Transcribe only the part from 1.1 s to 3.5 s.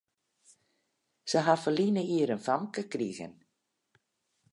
Sy ha ferline jier in famke krigen.